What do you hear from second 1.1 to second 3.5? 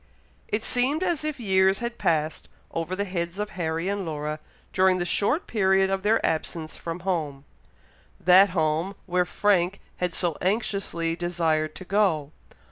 if years had passed over the heads